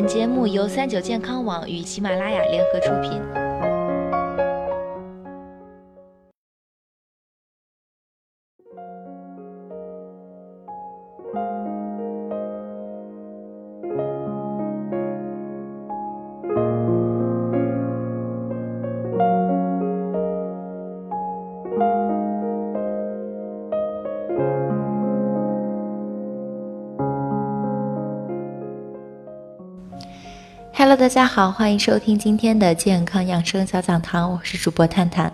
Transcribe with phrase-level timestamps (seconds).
[0.00, 3.39] 本节目由三九健康网与喜马拉雅联合出品。
[30.72, 35.30] Hello，大家好，欢迎收听今天的健康养生小讲堂，我是主播探探。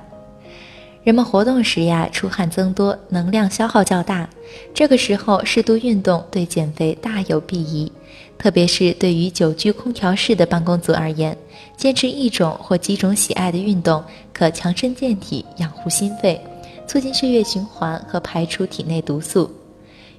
[1.04, 4.28] 人们活动时呀，出汗增多，能量消耗较大，
[4.74, 7.90] 这个时候适度运动对减肥大有裨益。
[8.38, 11.36] 特别是对于久居空调室的办公族而言，
[11.76, 16.40] 坚持一种或几种喜爱的运动，可强身健体、养护心肺，
[16.86, 19.50] 促进血液循环和排出体内毒素。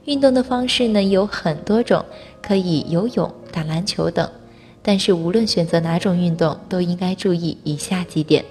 [0.06, 2.06] 运动的方式呢有很多种，
[2.42, 4.30] 可以游泳、打篮球等。
[4.82, 8.44] 但是无论选择哪种运动，都应该注意以下几点：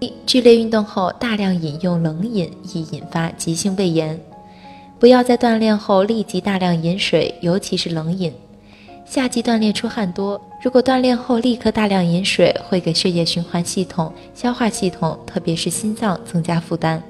[0.00, 4.18] 一、剧烈运动后大量饮用冷饮易引发急性胃炎，
[4.98, 8.32] 不要在锻炼后立即大量饮水，尤其是冷饮。
[9.06, 17.02] 夏季锻炼出汗多，如果锻炼后立刻大量饮水，会给血液循环系统、消化系统，特别是心脏增加负担。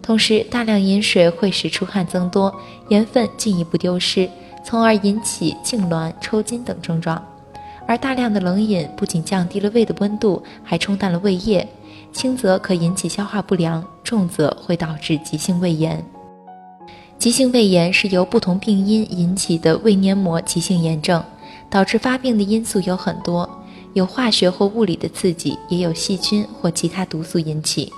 [0.00, 2.54] 同时，大量饮水会使出汗增多，
[2.90, 4.28] 盐分进一步丢失。
[4.64, 7.22] 从而引起痉挛、抽筋等症状，
[7.86, 11.68] 而大量的冷饮不仅降低了胃的温度，还冲淡了胃液，
[12.12, 16.02] 轻则可引起消化不良，重则会导致急性胃炎。
[17.18, 21.22] 急性胃炎是由不同病因引起的胃黏膜急性炎症，
[21.68, 23.48] 导致发病的因素有很多，
[23.92, 27.92] 有化学或物理的刺激，也有细菌或其他毒素引起。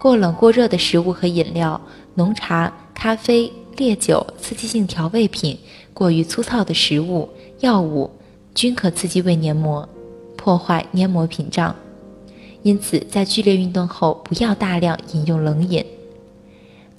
[0.00, 1.80] 过冷过热的食物和饮料、
[2.16, 3.50] 浓茶、咖啡。
[3.76, 5.58] 烈酒、刺激性调味品、
[5.92, 7.28] 过于粗糙的食物、
[7.60, 8.10] 药物，
[8.54, 9.88] 均可刺激胃黏膜，
[10.36, 11.74] 破坏黏膜屏障。
[12.62, 15.84] 因此，在剧烈运动后，不要大量饮用冷饮。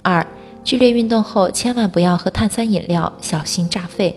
[0.02, 0.26] 二、
[0.62, 4.14] 剧烈运动后，千万不要喝碳酸饮料，小心炸肺。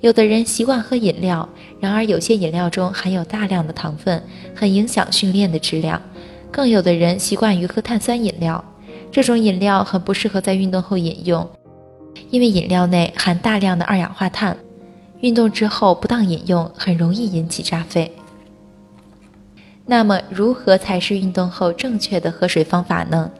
[0.00, 1.48] 有的人习惯喝饮料，
[1.80, 4.22] 然而有些饮料中含有大量的糖分，
[4.54, 6.00] 很影响训练的质量。
[6.52, 8.64] 更有的人习惯于喝碳酸饮料，
[9.12, 11.48] 这种饮料很不适合在运动后饮用。
[12.30, 14.56] 因为饮料内含大量的二氧化碳，
[15.20, 18.10] 运动之后不当饮用很容易引起炸肺。
[19.86, 23.30] 那么，如何才是运动后正确的喝水方法呢？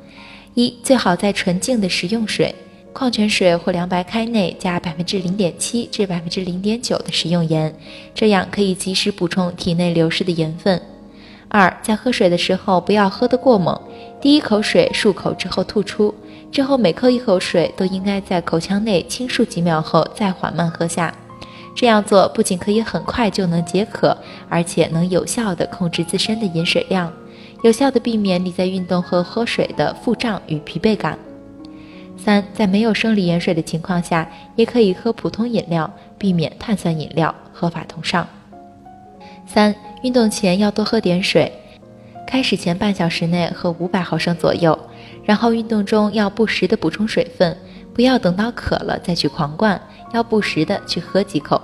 [0.55, 2.53] 一，最好在纯净的食用水、
[2.93, 7.73] 矿泉水或凉白开内加百分之零点七至百分之零点九的食用盐，
[8.13, 10.83] 这样可以及时补充体内流失的盐分。
[11.53, 13.79] 二，在喝水的时候不要喝得过猛，
[14.21, 16.15] 第一口水漱口之后吐出。
[16.53, 21.13] 之后每喝一口水都应该在口腔内轻漱几秒后再缓慢喝下。
[21.75, 24.17] 这样做不仅可以很快就能解渴，
[24.49, 27.13] 而且能有效地控制自身的饮水量，
[27.63, 31.19] 有效地避免你在运动后喝水的腹胀与疲惫感。
[32.17, 38.29] 三，在没有生理盐水的情况下，也可以喝普通饮料，避免碳酸饮料，合法同上。
[39.53, 41.53] 三，运动前要多喝点水，
[42.25, 44.79] 开始前半小时内喝五百毫升左右。
[45.25, 47.57] 然后运动中要不时的补充水分，
[47.93, 49.81] 不要等到渴了再去狂灌，
[50.15, 51.61] 要不时的去喝几口。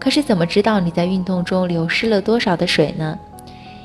[0.00, 3.16] 可是怎么知道你在运动中流失了多少的水呢？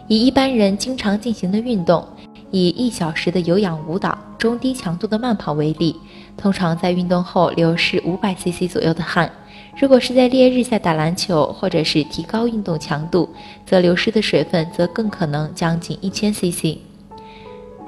[0.07, 2.03] 以一般人经常进行的运动，
[2.51, 5.95] 以一小时的有氧舞蹈、中低强度的慢跑为例，
[6.37, 9.31] 通常在运动后流失五百 CC 左右的汗。
[9.79, 13.29] 如果是在烈日下打篮球，或者是提高运动强度，
[13.65, 16.77] 则流失的水分则更可能将近一千 CC。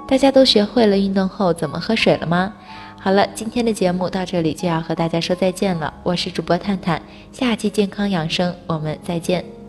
[0.07, 2.53] 大家都学会了运动后怎么喝水了吗？
[2.99, 5.93] 好了，今天的节目到这里就要和大家说再见了。
[6.03, 7.01] 我是主播探探，
[7.31, 9.60] 下期健康养生我们再见。